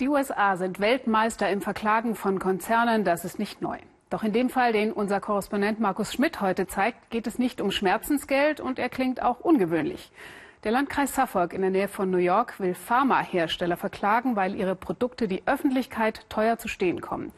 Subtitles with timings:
[0.00, 3.78] Die USA sind Weltmeister im Verklagen von Konzernen, das ist nicht neu.
[4.10, 7.70] Doch in dem Fall, den unser Korrespondent Markus Schmidt heute zeigt, geht es nicht um
[7.70, 10.10] Schmerzensgeld und er klingt auch ungewöhnlich.
[10.64, 15.28] Der Landkreis Suffolk in der Nähe von New York will Pharmahersteller verklagen, weil ihre Produkte
[15.28, 17.30] die Öffentlichkeit teuer zu stehen kommen.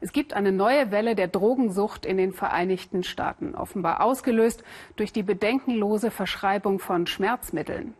[0.00, 4.62] Es gibt eine neue Welle der Drogensucht in den Vereinigten Staaten, offenbar ausgelöst
[4.94, 7.94] durch die bedenkenlose Verschreibung von Schmerzmitteln.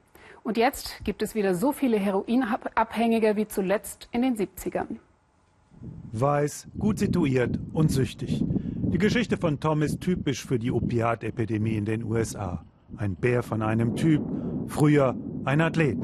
[0.45, 4.99] Und jetzt gibt es wieder so viele Heroinabhängige wie zuletzt in den 70ern.
[6.13, 8.45] Weiß, gut situiert und süchtig.
[8.47, 12.63] Die Geschichte von Tom ist typisch für die Opiatepidemie in den USA.
[12.99, 14.23] Ein Bär von einem Typ,
[14.67, 15.99] früher ein Athlet.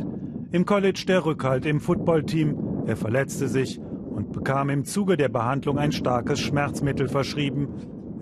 [0.52, 5.78] Im College der Rückhalt im Footballteam, er verletzte sich und bekam im Zuge der Behandlung
[5.78, 7.68] ein starkes Schmerzmittel verschrieben.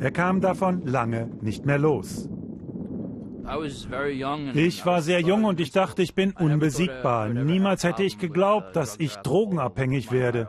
[0.01, 2.29] Er kam davon lange nicht mehr los.
[4.55, 7.29] Ich war sehr jung und ich dachte, ich bin unbesiegbar.
[7.29, 10.49] Niemals hätte ich geglaubt, dass ich drogenabhängig werde.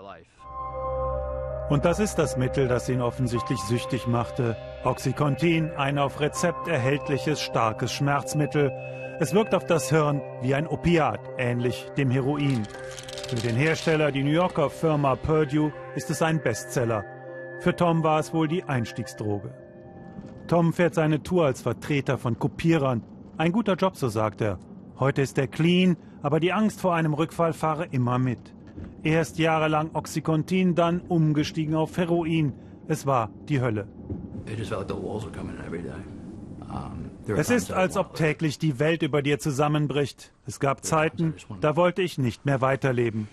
[1.69, 4.57] Und das ist das Mittel, das ihn offensichtlich süchtig machte.
[4.83, 8.71] Oxycontin, ein auf Rezept erhältliches starkes Schmerzmittel.
[9.19, 12.63] Es wirkt auf das Hirn wie ein Opiat, ähnlich dem Heroin.
[13.27, 17.03] Für den Hersteller, die New Yorker Firma Purdue, ist es ein Bestseller.
[17.59, 19.53] Für Tom war es wohl die Einstiegsdroge.
[20.49, 23.03] Tom fährt seine Tour als Vertreter von Kopierern.
[23.37, 24.57] Ein guter Job, so sagt er.
[24.99, 28.39] Heute ist er clean, aber die Angst vor einem Rückfall fahre immer mit.
[29.03, 32.53] Erst jahrelang Oxycontin, dann umgestiegen auf Heroin.
[32.87, 33.87] Es war die Hölle.
[37.27, 40.33] Es ist, als ob täglich die Welt über dir zusammenbricht.
[40.47, 43.27] Es gab Zeiten, da wollte ich nicht mehr weiterleben.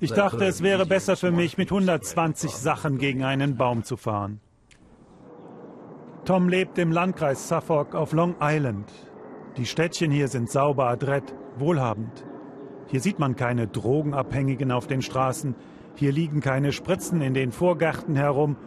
[0.00, 4.40] Ich dachte, es wäre besser für mich, mit 120 Sachen gegen einen Baum zu fahren.
[6.28, 8.92] Tom lebt im Landkreis Suffolk auf Long Island.
[9.56, 12.22] Die Städtchen hier sind sauber, adrett, wohlhabend.
[12.88, 15.54] Hier sieht man keine Drogenabhängigen auf den Straßen,
[15.94, 18.58] hier liegen keine Spritzen in den Vorgärten herum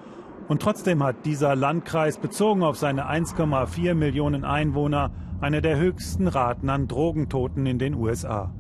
[0.47, 6.67] und trotzdem hat dieser Landkreis bezogen auf seine 1,4 Millionen Einwohner eine der höchsten Raten
[6.67, 8.51] an Drogentoten in den USA.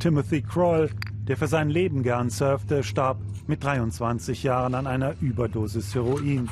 [0.00, 0.90] Timothy Kroll,
[1.26, 6.50] der für sein Leben gern surfte, starb mit 23 Jahren an einer Überdosis Heroin.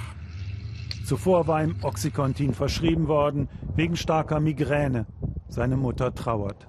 [1.07, 5.07] Zuvor war ihm Oxycontin verschrieben worden, wegen starker Migräne.
[5.49, 6.67] Seine Mutter trauert.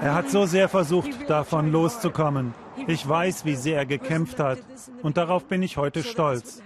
[0.00, 2.54] Er hat so sehr versucht, davon loszukommen.
[2.86, 4.58] Ich weiß, wie sehr er gekämpft hat.
[5.02, 6.62] Und darauf bin ich heute stolz.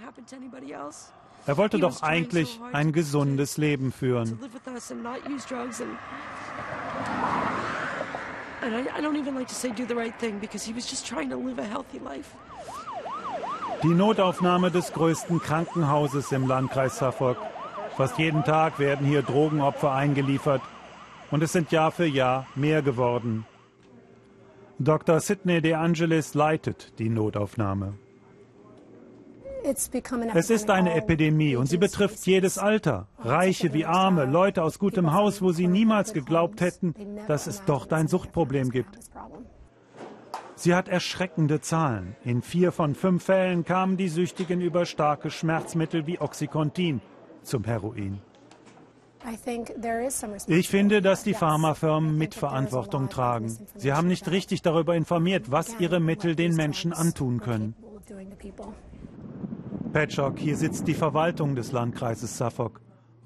[1.45, 4.39] Er wollte doch eigentlich ein gesundes Leben führen.
[8.61, 10.85] And I, I don't even like to say do the right thing because he was
[10.85, 12.35] just trying to live a healthy life.
[13.83, 17.37] Die Notaufnahme des größten Krankenhauses im Landkreis Suffolk.
[17.97, 20.61] Fast jeden Tag werden hier Drogenopfer eingeliefert.
[21.31, 23.45] Und es sind Jahr für Jahr mehr geworden.
[24.77, 25.19] Dr.
[25.19, 27.93] Sidney De Angelis leitet die Notaufnahme.
[30.33, 33.07] Es ist eine Epidemie und sie betrifft jedes Alter.
[33.19, 36.95] Reiche wie Arme, Leute aus gutem Haus, wo sie niemals geglaubt hätten,
[37.27, 38.97] dass es dort ein Suchtproblem gibt.
[40.55, 42.15] Sie hat erschreckende Zahlen.
[42.23, 47.01] In vier von fünf Fällen kamen die Süchtigen über starke Schmerzmittel wie Oxycontin
[47.41, 48.21] zum Heroin.
[50.47, 53.55] Ich finde, dass die Pharmafirmen Mitverantwortung tragen.
[53.75, 57.75] Sie haben nicht richtig darüber informiert, was ihre Mittel den Menschen antun können.
[59.93, 62.79] Patchock, hier sitzt die Verwaltung des Landkreises Suffolk.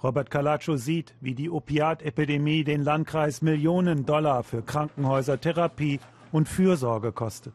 [0.04, 6.00] Robert Calacho sieht, wie die Opiatepidemie den Landkreis Millionen Dollar für Krankenhäuser, Therapie
[6.32, 7.54] und Fürsorge kostet.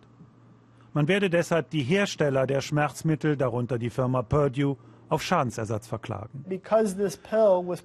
[0.92, 4.76] Man werde deshalb die Hersteller der Schmerzmittel, darunter die Firma Purdue,
[5.10, 6.44] auf Schadensersatz verklagen.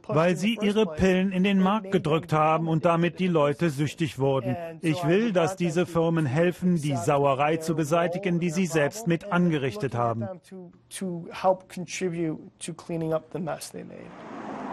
[0.08, 4.56] Weil sie ihre Pillen in den Markt gedrückt haben und damit die Leute süchtig wurden.
[4.81, 9.96] Ich will, dass diese Firmen helfen, die Sauerei zu beseitigen, die sie selbst mit angerichtet
[9.96, 10.28] haben.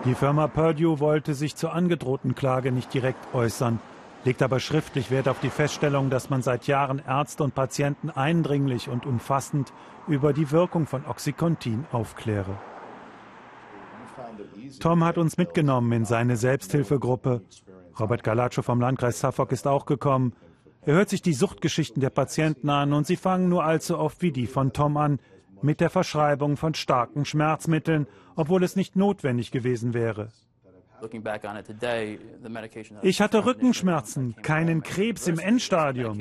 [0.05, 3.81] Die Firma Purdue wollte sich zur angedrohten Klage nicht direkt äußern
[4.25, 8.89] legt aber schriftlich Wert auf die Feststellung, dass man seit Jahren Ärzte und Patienten eindringlich
[8.89, 9.73] und umfassend
[10.07, 12.59] über die Wirkung von Oxycontin aufkläre.
[14.81, 17.43] Tom hat uns mitgenommen in seine Selbsthilfegruppe.
[17.99, 20.35] Robert Galatschow vom Landkreis Suffolk ist auch gekommen.
[20.85, 24.33] Er hört sich die Suchtgeschichten der Patienten an und sie fangen nur allzu oft wie
[24.33, 25.21] die von Tom an,
[25.61, 30.31] mit der Verschreibung von starken Schmerzmitteln, obwohl es nicht notwendig gewesen wäre.
[33.03, 36.19] Ich hatte Rückenschmerzen, keinen Krebs im Endstadium.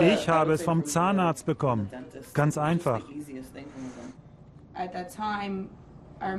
[0.00, 1.90] Ich habe es vom Zahnarzt bekommen.
[2.32, 3.02] Ganz einfach.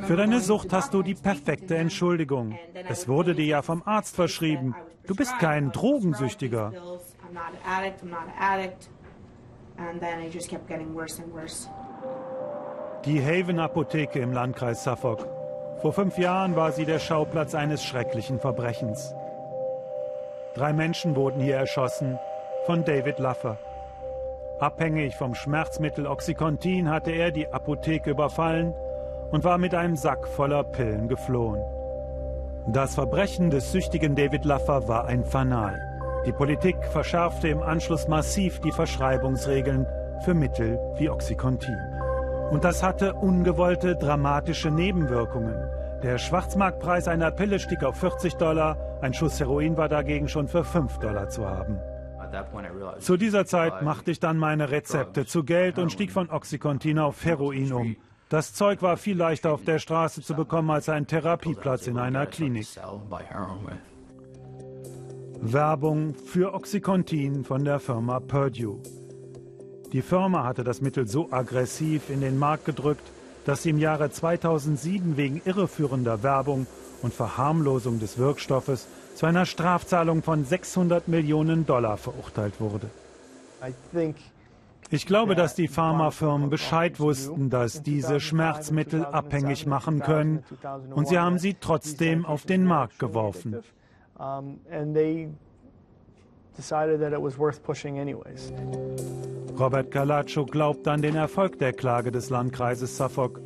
[0.02, 2.58] Für deine Sucht hast du die perfekte Entschuldigung.
[2.90, 4.76] Es wurde dir ja vom Arzt verschrieben.
[5.06, 6.74] Du bist kein Drogensüchtiger.
[13.06, 15.28] Die Haven Apotheke im Landkreis Suffolk.
[15.78, 19.14] Vor fünf Jahren war sie der Schauplatz eines schrecklichen Verbrechens.
[20.56, 22.18] Drei Menschen wurden hier erschossen
[22.66, 23.60] von David Luffer.
[24.60, 28.74] Abhängig vom Schmerzmittel Oxycontin hatte er die Apotheke überfallen
[29.30, 31.62] und war mit einem Sack voller Pillen geflohen.
[32.66, 35.80] Das Verbrechen des süchtigen David Luffer war ein Fanal.
[36.26, 39.86] Die Politik verschärfte im Anschluss massiv die Verschreibungsregeln
[40.24, 41.95] für Mittel wie Oxycontin.
[42.52, 45.56] Und das hatte ungewollte dramatische Nebenwirkungen.
[46.04, 50.64] Der Schwarzmarktpreis einer Pille stieg auf 40 Dollar, ein Schuss Heroin war dagegen schon für
[50.64, 51.80] 5 Dollar zu haben.
[53.00, 57.24] Zu dieser Zeit machte ich dann meine Rezepte zu Geld und stieg von Oxycontin auf
[57.26, 57.96] Heroin um.
[58.30, 62.26] Das Zeug war viel leichter auf der Straße zu bekommen als ein Therapieplatz in einer
[62.26, 62.68] Klinik.
[65.42, 68.82] Werbung für Oxycontin von der Firma Purdue.
[69.92, 73.12] Die Firma hatte das Mittel so aggressiv in den Markt gedrückt,
[73.46, 76.68] dass sie im Jahre 2007 wegen irreführender Werbung
[77.02, 82.90] und Verharmlosung des Wirkstoffes zu einer Strafzahlung von 600 Millionen Dollar verurteilt wurde.
[84.92, 90.44] Ich glaube, dass die Pharmafirmen Bescheid wussten, dass diese Schmerzmittel abhängig machen können,
[90.94, 93.62] und sie haben sie trotzdem auf den Markt geworfen.
[99.58, 103.42] Robert Galaccio glaubt an den Erfolg der Klage des Landkreises Suffolk.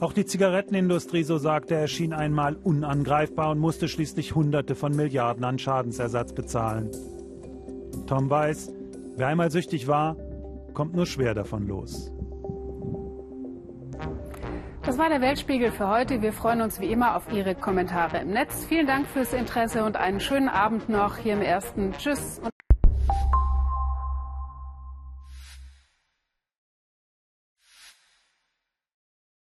[0.00, 5.44] Auch die Zigarettenindustrie, so sagte er, schien einmal unangreifbar und musste schließlich Hunderte von Milliarden
[5.44, 6.90] an Schadensersatz bezahlen.
[8.06, 8.72] Tom weiß,
[9.16, 10.16] wer einmal süchtig war,
[10.72, 12.12] kommt nur schwer davon los.
[14.90, 16.20] Das war der Weltspiegel für heute.
[16.20, 18.64] Wir freuen uns wie immer auf Ihre Kommentare im Netz.
[18.64, 21.92] Vielen Dank fürs Interesse und einen schönen Abend noch hier im ersten.
[21.92, 22.49] Tschüss und